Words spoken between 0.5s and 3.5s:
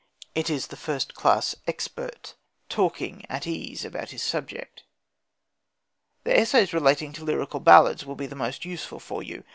the first class expert talking at